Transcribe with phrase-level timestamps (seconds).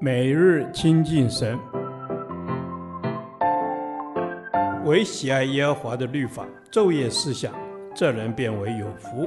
[0.00, 1.58] 每日亲近神，
[4.84, 7.54] 唯喜爱耶和华的律法，昼夜思想，
[7.94, 9.26] 这人便为有福。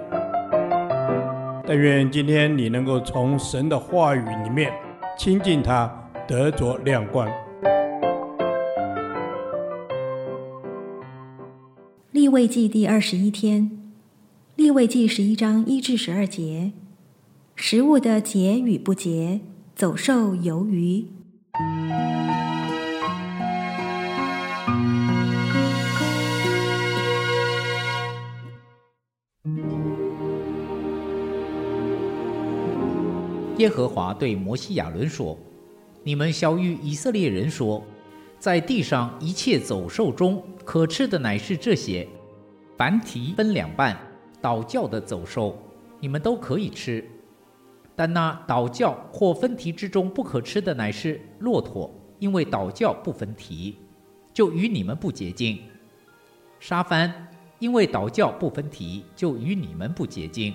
[1.66, 4.72] 但愿今天你能够从神的话语里面
[5.18, 5.92] 亲近他，
[6.28, 7.28] 得着亮光。
[12.12, 13.72] 立位记第二十一天，
[14.56, 16.74] 立位记十一章一至十二节，
[17.56, 19.40] 食物的洁与不洁。
[19.78, 21.06] 走兽游鱼。
[33.58, 35.38] 耶和华对摩西亚伦说
[36.02, 37.84] ：“你们晓諭以色列人说，
[38.40, 42.08] 在地上一切走兽中，可吃的乃是这些：
[42.76, 43.96] 凡蹄分两半、
[44.42, 45.56] 倒教的走兽，
[46.00, 47.08] 你们都可以吃。”
[47.98, 53.76] 但那倒教或分蹄之中不可吃的，乃是骆驼，因为倒教不分蹄，
[54.32, 55.58] 就与你们不洁净；
[56.60, 57.12] 沙番，
[57.58, 60.54] 因为倒教不分蹄，就与你们不洁净；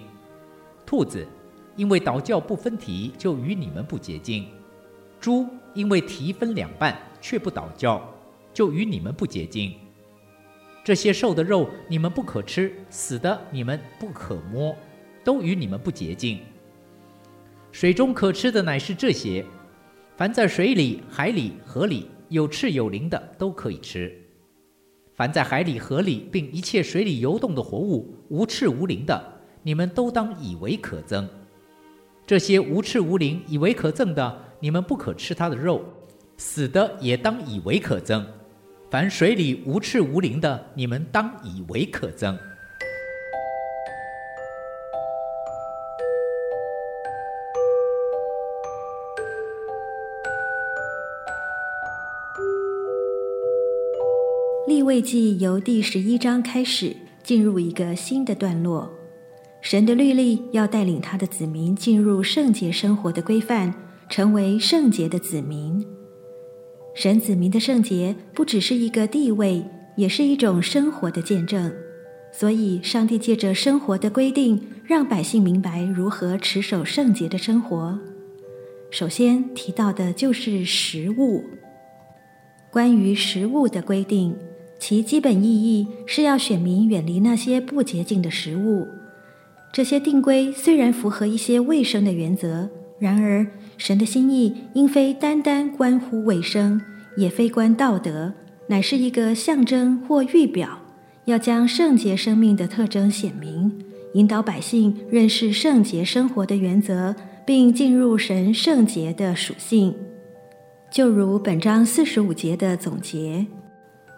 [0.86, 1.26] 兔子，
[1.74, 4.44] 因为倒教不分蹄，就与你们不洁净；
[5.20, 8.00] 猪，因为蹄分两半却不倒教，
[8.54, 9.74] 就与你们不洁净。
[10.84, 14.76] 这些兽的肉你们不可吃，死的你们不可摸，
[15.24, 16.38] 都与你们不洁净。
[17.72, 19.42] 水中可吃的乃是这些：
[20.14, 24.10] 凡在水里、海里、河里有翅有鳞的，都可以吃；
[25.14, 31.26] 凡在海里、河里，并一切水里游动的活物，无翅无鳞的，你们都当以为可憎。
[32.26, 35.80] 这些无翅无鳞、以为可憎的，你们不可吃它的肉；
[36.36, 38.22] 死的也当以为可憎。
[38.90, 42.38] 凡水里无翅无鳞的，你们当以为可憎。
[54.64, 56.94] 立位记由第十一章开始，
[57.24, 58.88] 进入一个新的段落。
[59.60, 63.74] 神的律例要带领他的子民进入圣洁生活的规范，
[64.08, 65.84] 成为圣洁的子民。
[66.94, 69.64] 神子民的圣洁不只是一个地位，
[69.96, 71.72] 也是一种生活的见证。
[72.32, 77.98] 所以，上帝借着生活的规定，让百姓明白如何持守圣洁的生活。
[78.92, 81.42] 首先提到的就是食物。
[82.70, 84.36] 关于食物的规定。
[84.82, 88.88] 其基本意义是要选民远离那些不洁净的食物。
[89.72, 93.46] 这些定规虽然符合一些卫生的原则，然而
[93.78, 96.82] 神的心意应非单单关乎卫生，
[97.16, 98.32] 也非关道德，
[98.66, 100.80] 乃是一个象征或预表，
[101.26, 103.72] 要将圣洁生命的特征显明，
[104.14, 107.14] 引导百姓认识圣洁生活的原则，
[107.46, 109.94] 并进入神圣洁的属性。
[110.90, 113.46] 就如本章四十五节的总结。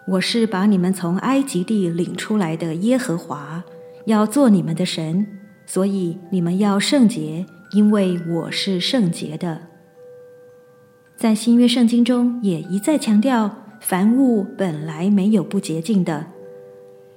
[0.07, 3.63] 我是把你们从埃及地领出来的耶和华，
[4.05, 5.25] 要做你们的神，
[5.65, 9.61] 所以你们要圣洁，因为我是圣洁的。
[11.17, 13.49] 在新约圣经中也一再强调，
[13.79, 16.27] 凡物本来没有不洁净的，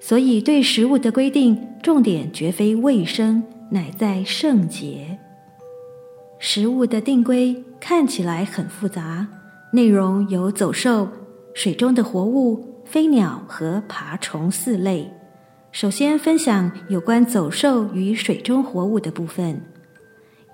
[0.00, 5.18] 所以对食物的规定重点绝非卫生，乃在圣洁。
[6.38, 9.26] 食物的定规看起来很复杂，
[9.74, 11.08] 内容有走兽、
[11.52, 12.64] 水中的活物。
[12.88, 15.12] 飞鸟和爬虫四类。
[15.70, 19.60] 首先分享有关走兽与水中活物的部分。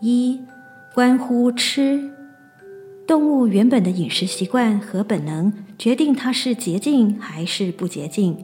[0.00, 0.40] 一、
[0.92, 2.10] 关乎吃。
[3.06, 8.36] 动物原本的饮食习惯和本能决定它是洁净还是不洁净。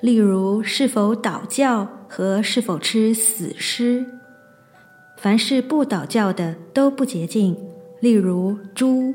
[0.00, 4.04] 例如，是否倒教和是否吃死尸。
[5.16, 7.56] 凡是不倒教的都不洁净。
[8.00, 9.14] 例如，猪。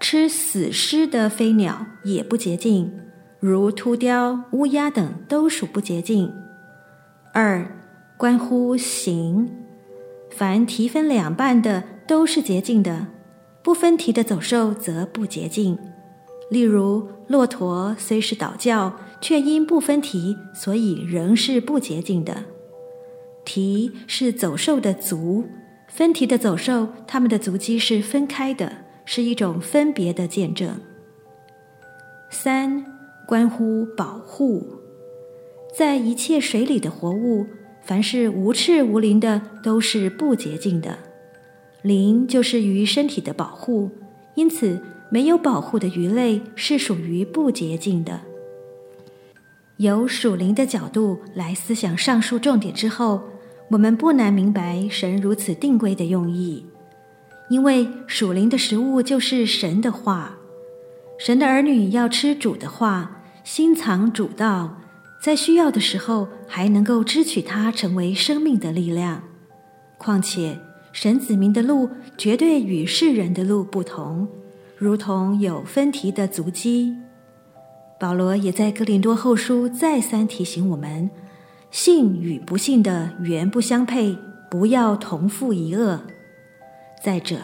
[0.00, 2.92] 吃死尸的飞鸟也不洁净，
[3.40, 6.32] 如秃雕、乌鸦等都属不洁净。
[7.32, 7.66] 二、
[8.16, 9.50] 关乎形，
[10.30, 13.08] 凡蹄分两半的都是洁净的，
[13.62, 15.76] 不分蹄的走兽则不洁净。
[16.50, 22.44] 例如，骆驼虽是倒教，却因不分蹄，所以仍是不洁净的。
[23.44, 25.44] 蹄是走兽的足，
[25.88, 28.72] 分蹄的走兽，它们的足迹是分开的。
[29.10, 30.78] 是一种分别的见证。
[32.28, 32.84] 三、
[33.26, 34.62] 关乎保护，
[35.74, 37.46] 在一切水里的活物，
[37.82, 40.98] 凡是无翅无鳞的，都是不洁净的。
[41.80, 43.90] 鳞就是鱼身体的保护，
[44.34, 44.78] 因此
[45.08, 48.20] 没有保护的鱼类是属于不洁净的。
[49.78, 53.22] 由属灵的角度来思想上述重点之后，
[53.70, 56.66] 我们不难明白神如此定规的用意。
[57.48, 60.36] 因为属灵的食物就是神的话。
[61.18, 64.78] 神的儿女要吃主的话，心藏主道，
[65.20, 69.22] 在需要的时候还能够支取它，成为生命的力量。
[69.98, 70.58] 况且，
[70.92, 74.28] 神子民的路绝对与世人的路不同，
[74.76, 76.94] 如同有分蹄的足迹。
[77.98, 81.10] 保罗也在哥林多后书再三提醒我们：
[81.72, 84.16] 信与不信的原不相配，
[84.48, 85.98] 不要同负一轭。
[87.02, 87.36] 再者，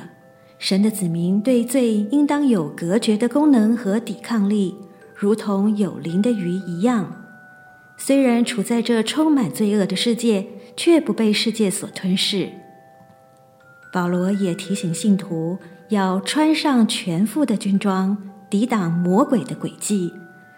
[0.58, 4.74] 神的子民对罪应当有隔绝的功能和抵抗力，
[5.14, 7.24] 如同有灵的鱼一样。
[7.96, 10.46] 虽然处在这充满罪恶的世界，
[10.76, 12.50] 却不被世界所吞噬。
[13.92, 15.58] 保罗也提醒信徒
[15.90, 18.18] 要穿上全副的军装，
[18.50, 20.12] 抵挡魔鬼的诡计。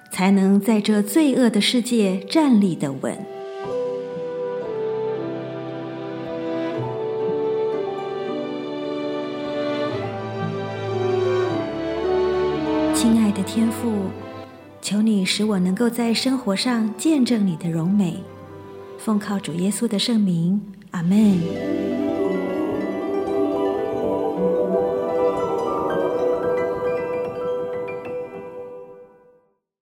[0.09, 3.36] 才能在这罪恶的世界站立得稳。
[13.47, 14.11] 天父，
[14.83, 18.23] 求你使我能够在生活上见证你的荣美。
[18.99, 20.61] 奉靠主耶稣的圣名，
[20.91, 21.41] 阿门。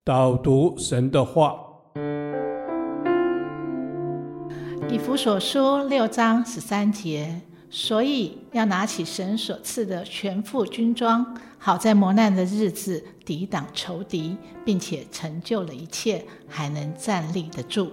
[0.04, 1.56] 导读神的话，
[4.90, 7.40] 以弗所书六章十三节，
[7.76, 17.90] 所以要拿起神所赐的全副军装，好在磨难的日子抵挡仇敌，并且成就了一切，还能站立得住。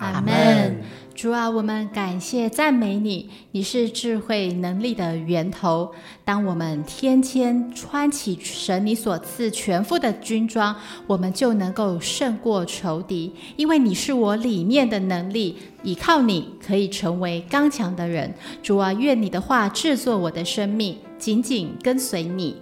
[0.00, 0.80] 阿门，
[1.14, 5.92] 主啊，我们感谢赞美你，你是智慧能力的源头。
[6.24, 10.74] 当我们天天穿起神你所赐全副的军装，
[11.06, 18.32] 我们就能够胜过仇敌，因为你是我里面的能力，依靠你可以成为刚强的人。
[18.62, 22.56] 主啊，愿你的话制作我的生命，紧紧跟随你。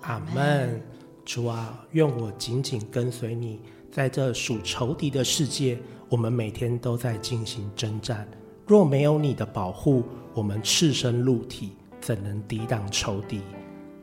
[0.00, 0.82] 阿门，
[1.24, 3.60] 主啊，愿我紧紧跟随你，
[3.92, 5.78] 在这属仇敌的世界。
[6.10, 8.26] 我们每天都在进行征战，
[8.66, 10.02] 若没有你的保护，
[10.34, 11.70] 我们赤身露体，
[12.00, 13.40] 怎能抵挡仇敌？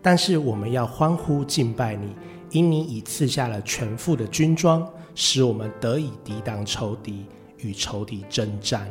[0.01, 2.15] 但是我们要欢呼敬拜你，
[2.51, 7.25] 因你已赐下了全副的军装，使我们得以抵挡仇敌，
[7.57, 8.87] 与仇敌征战。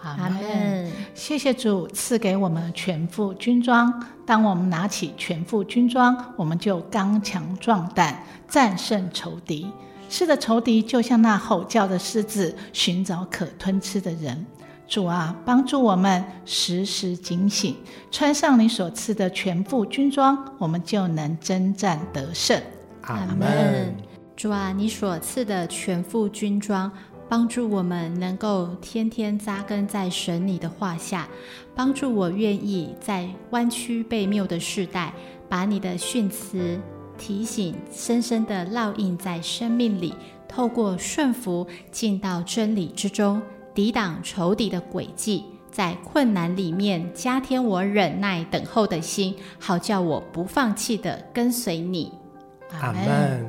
[0.00, 0.88] 阿门。
[1.12, 3.92] 谢谢主赐给我们全副军装。
[4.24, 9.66] 当我们拿起全副军装，我们就刚强壮胆，战胜仇敌。
[10.10, 14.44] 是的，仇敌就像那吼叫的狮子，寻找可吞吃的人。
[14.88, 17.76] 主啊，帮助我们时时警醒，
[18.10, 22.60] 穿上你所赐的全副军装，我们就能征战得胜。
[23.02, 23.94] 阿门。
[24.36, 26.90] 主啊，你所赐的全副军装，
[27.28, 31.28] 帮助我们能够天天扎根在神你的话下，
[31.72, 35.14] 帮助我愿意在弯曲悖谬的世代，
[35.48, 36.80] 把你的训词。
[37.20, 40.14] 提醒深深的烙印在生命里，
[40.48, 43.42] 透过顺服进到真理之中，
[43.74, 52.10] 抵挡仇敌的诡计，在困难里面加添我忍耐等候的心，好叫我不放弃的跟随你。
[52.80, 53.48] 阿门。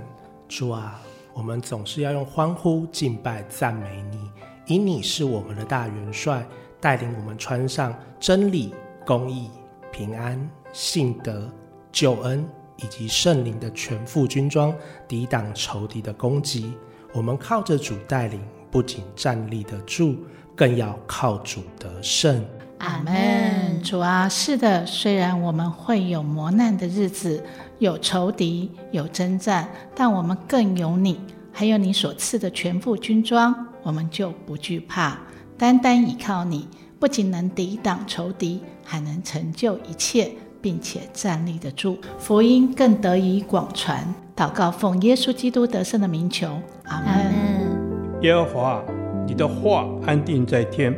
[0.50, 1.00] 主啊，
[1.34, 4.30] 我们总是要用欢呼、敬拜、赞美你，
[4.68, 6.46] 因你是我们的大元帅，
[6.82, 8.74] 带领我们穿上真理、
[9.06, 9.50] 公义、
[9.94, 10.38] 平安、
[10.74, 11.50] 信德、
[11.90, 12.46] 救恩。
[12.84, 14.74] 以及圣灵的全副军装，
[15.08, 16.74] 抵挡仇敌的攻击。
[17.14, 20.16] 我们靠着主带领，不仅站立得住，
[20.56, 22.44] 更要靠主得胜。
[22.80, 23.82] 阿门。
[23.84, 27.44] 主啊，是的，虽然我们会有磨难的日子，
[27.80, 31.20] 有仇敌，有征战，但我们更有你，
[31.52, 35.20] 还有你所赐的全副军装，我们就不惧怕。
[35.58, 36.68] 单单依靠你，
[37.00, 40.32] 不仅能抵挡仇敌，还能成就一切。
[40.62, 44.02] 并且站立得住，福音更得以广传。
[44.36, 46.48] 祷告奉耶稣基督得胜的名求，
[46.86, 48.22] 阿门。
[48.22, 48.84] 耶和华，
[49.28, 50.96] 你的话安定在天，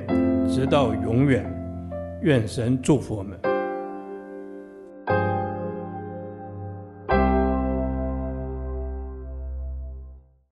[0.48, 1.43] 直到永远。
[2.22, 3.52] 愿神祝福我们。